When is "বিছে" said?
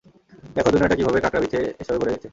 1.43-1.59